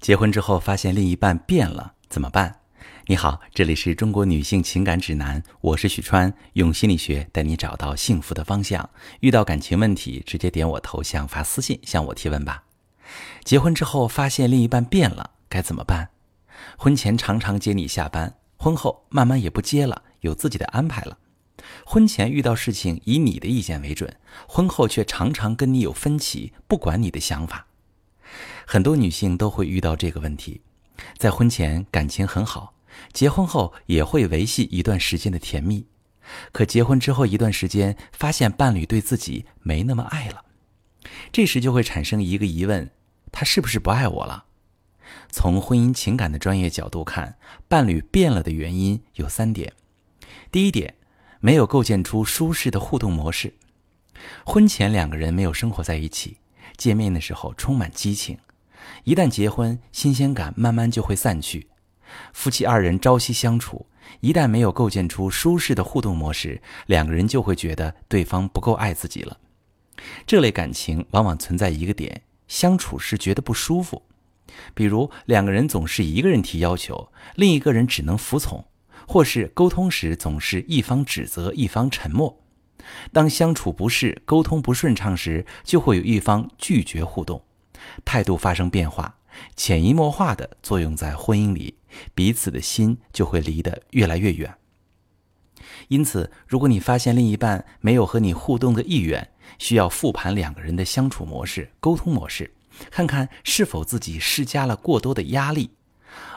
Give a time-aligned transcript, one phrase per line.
[0.00, 2.60] 结婚之后发现另一半变了怎么办？
[3.06, 8.88] 你好，这里是中国女性情感指南，我是许川，用心理学带你找到幸福的方向。
[9.20, 12.62] 遇到感情问题，直接点我头像发私信向我提问吧。
[13.42, 16.10] 结婚之后发现另一半变了，该怎么办？
[16.76, 21.18] 婚前常常接你下班，婚后慢慢也不接了，有自己的安排了。
[21.84, 24.14] 婚前遇到事情以你的意见为准，
[24.46, 27.66] 婚后却常常跟你有分歧，不管你的想法。
[28.70, 30.60] 很多女性都会遇到这个问题，
[31.16, 32.74] 在婚前感情很好，
[33.14, 35.86] 结婚后也会维系一段时间的甜蜜，
[36.52, 40.44] 可结婚之后一段时间，发现伴侣对自己没那么爱了，
[41.32, 42.90] 这时就会产生一个疑问：
[43.32, 44.44] 他是不是不爱我了？
[45.30, 49.72] 从婚姻情感的专业角度看，伴侣变了的原因有三点。
[50.52, 50.94] 第一点，
[51.40, 53.54] 没有构建出舒适的互动模式，
[54.44, 56.36] 婚前两个人没有生活在一起，
[56.76, 58.36] 见面的时候充满激情。
[59.04, 61.68] 一旦结婚，新鲜感慢慢就会散去。
[62.32, 63.86] 夫妻二人朝夕相处，
[64.20, 69.36] 一旦没有构建出舒适的互动模式，两个人就会觉得对方不够爱自己了。
[70.26, 74.02] 这类感情往往存在一个点：相处时觉得不舒服。
[74.74, 78.64] 比如两个人总是一个人提要求，另一个人只能服从；
[79.06, 82.40] 或是沟通时总是一方指责，一方沉默。
[83.12, 87.42] 当相处不适、沟通不顺畅时，就会有一方拒绝互动。
[88.04, 89.16] 态度发生变化，
[89.56, 91.76] 潜移默化的作用在婚姻里，
[92.14, 94.54] 彼此的心就会离得越来越远。
[95.88, 102.52] 因此，如果你发现另一半没有和你互动的意愿，需要复盘两个人的相处模式、沟通模式，
[102.90, 105.70] 看看是否自己施加了过多的压力。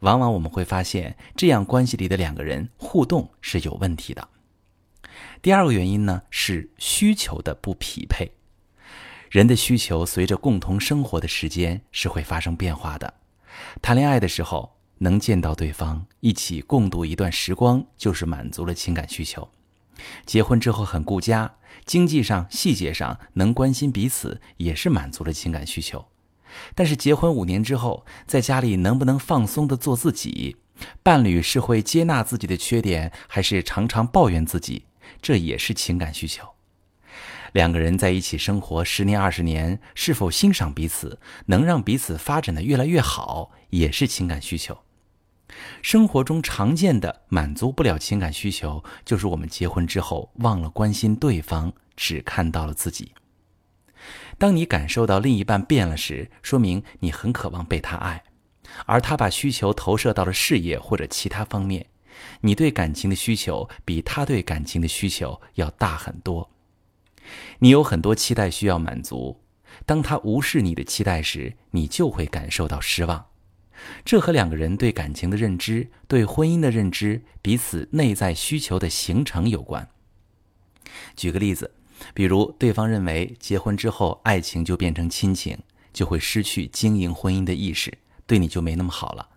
[0.00, 4.28] 往往我们会发现，这样关系里的两个人互动是有问题的。
[5.40, 8.30] 第二个原因呢，是需求的不匹配。
[9.34, 13.14] 人的需求随着共同生活的时间是会发生变化的。
[13.82, 19.48] 谈恋爱的时候能见到对方，一起共度一段时光，就是满足了情感需求。
[20.24, 21.52] 结婚之后很顾家，
[21.84, 26.06] 经济上、细节上能关心彼此，也是满足了情感需求。
[26.76, 30.58] 但是结婚五年之后，在家里能不能放松的做自己？
[31.02, 34.84] 伴侣是会接纳自己的缺点，还是常常抱怨自己？
[35.20, 36.53] 这也是情感需求。
[37.54, 44.76] 两个人在一起生活十年二十年，是否欣赏彼此，能让彼此发展的越来越好，也是情感需求。
[45.80, 53.12] 生活中常见的满足不了情感需求，就是我们结婚之后忘了关心对方，只看到了自己。
[54.36, 58.24] 当你感受到另一半变了时，说明你很渴望被他爱，
[58.84, 61.86] 而他把需求投射到了事业或者其他方面，
[62.40, 66.50] 你对感情的需求比他对感情的需求要大很多。
[67.58, 69.40] 你有很多期待需要满足，
[69.86, 73.26] 当他无视你的期待时，你就会感受到失望。
[74.04, 79.88] 这和两个人对感情的认知、对婚姻的认知、彼此内在需求的形成有关。
[81.16, 81.70] 举个例子，
[82.14, 85.58] 比如对方认为结婚之后爱情就变成亲情，
[85.92, 87.92] 就会失去经营婚姻的意识，
[88.26, 89.28] 对你就没那么好了。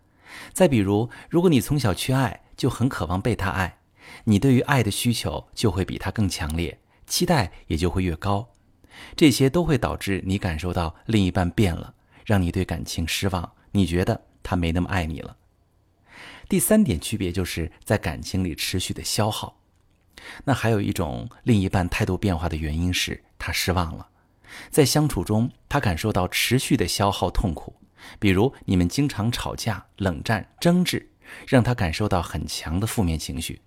[0.53, 3.79] 再比如，如果你从小缺爱，就很渴望被他爱，
[4.25, 6.79] 你对于爱的需求就会比他更强烈。
[7.07, 8.53] 期待也就会越高，
[9.15, 11.95] 这些都会导致你感受到另一半变了，
[12.25, 15.37] 让你对感情失望，你觉得他没那么爱你了。
[16.49, 19.59] 第三点区别就是在感情里持续的消耗。
[20.43, 24.09] 那还有一种另一半态度变化的原因是他失望了，
[24.69, 27.75] 在相处中他感受到持续的消耗痛苦，
[28.19, 31.11] 比如你们经常吵架、冷战、争执，
[31.47, 33.61] 让他感受到很强的负面情绪。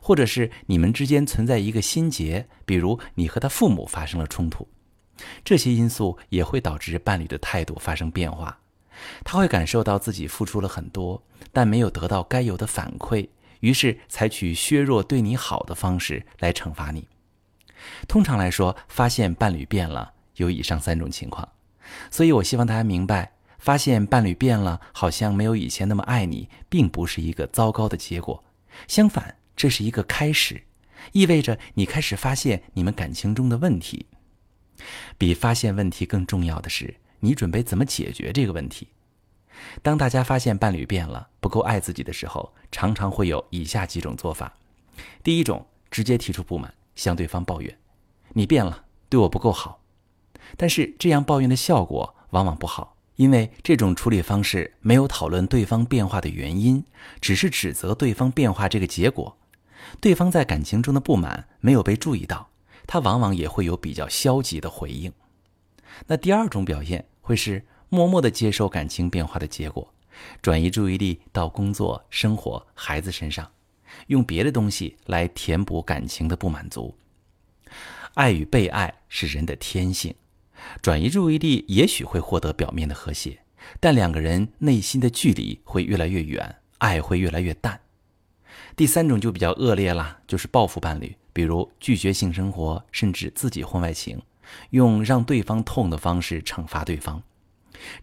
[0.00, 4.68] 或者是你们之间存在一个心结，比如你和他父母发生了冲突，
[5.44, 8.58] 这些因素也会导致伴侣的态度发生变化。
[9.24, 13.26] 他会感受到自己付出了很多，但没有得到该有的反馈，
[13.60, 17.08] 于是采取削弱对你好的方式来惩罚你。
[18.06, 21.48] 通常来说，发现伴侣变了有以上三种情况，
[22.10, 28.44] 所以我希望大家明白，发现伴侣变了，好像没有以前那么爱你，并不是一个糟糕的结果，
[28.86, 29.39] 相反。
[29.56, 30.62] 这是一个开始，
[31.12, 34.06] 意味着你开始发现你们感情中的问题。
[35.18, 38.88] 比发现问题更重要的是，你准备怎么解决这个问题。
[39.82, 44.56] 当大家发现伴侣变了，不够爱自己的时候，常常会有以下几种做法：
[45.22, 47.78] 第一种，直接提出不满，向对方抱怨
[48.32, 49.82] ：“你变了，对我不够好。”
[50.56, 56.82] 但是这样抱怨的效果往往不好，因为这种处理方式没有讨论对方变化的原因，
[57.20, 59.36] 只是指责对方变化这个结果。
[60.00, 62.50] 对方在感情中的不满没有被注意到，
[62.86, 65.12] 他往往也会有比较消极的回应。
[66.06, 69.92] 那第二种表现会是默默的接受感情变化的结果，
[70.40, 73.50] 转移注意力到工作、生活、孩子身上，
[74.06, 76.94] 用别的东西来填补感情的不满足。
[78.14, 80.14] 爱与被爱是人的天性，
[80.82, 83.40] 转移注意力也许会获得表面的和谐，
[83.78, 87.80] 但两个人内心的距离会越来越远，爱会越来越淡。
[88.76, 94.20] 第三种就比较恶劣了，就是报复伴侣，比如拒绝性生活，甚至自己婚外情，
[94.70, 97.22] 用让对方痛的方式惩罚对方。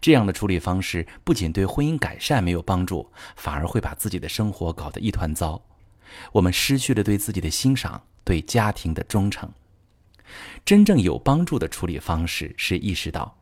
[0.00, 5.62] 这样的处理方式不仅对婚姻改善没有帮助，反而会把自己的生活搞得一团糟。
[6.32, 9.48] 我们失去了对自己的欣赏，对家庭的忠诚。
[10.64, 13.36] 真正有帮助的处理方式是意识到，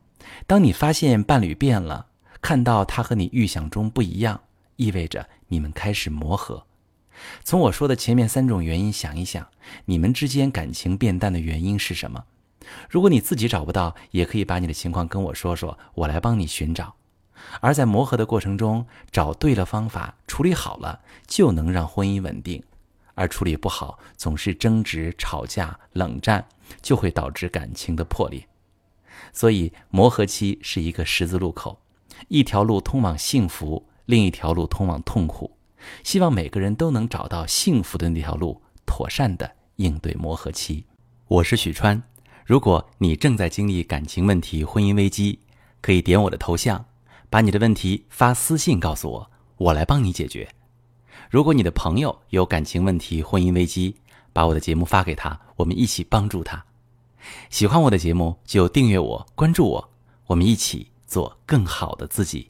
[0.47, 2.07] 当你发现伴侣变了，
[2.43, 4.41] 看到他和你预想中不一样，
[4.77, 6.67] 意味着你们开始磨合。
[7.43, 9.47] 从我说的前面三种原因想一想，
[9.87, 12.25] 你们之间感情变淡的原因是什么？
[12.89, 16.95] 如果你自己找不到，也可以把你的情况跟我说说，我来帮你寻找。
[17.61, 22.63] 而在磨合的过程中，找对了方法，处理好了，就能让婚姻稳定。
[23.15, 26.47] 而处理不好，总是争执、吵架、冷战，
[26.83, 28.47] 就会导致感情的破裂。
[29.33, 31.81] 所以，磨合期是一个十字路口，
[32.29, 35.56] 一条路通往幸福，另一条路通往痛苦。
[36.03, 40.85] 希望每个人都能找到幸福的那条路，妥善的应对磨合期。
[41.29, 42.03] 我是许川，
[42.45, 45.39] 如果你正在经历感情问题、婚姻危机，
[45.81, 46.85] 可以点我的头像，
[47.29, 50.49] 把你的问题发私信告诉我，我来帮你解决。
[51.31, 53.97] 如果你的朋友有感情问题、婚姻危机，
[54.33, 56.65] 把我的节目发给他，我们一起帮助他。
[57.51, 59.91] 喜欢我的节目就订阅我、关注我，
[60.27, 62.49] 我们一起做更好的自己。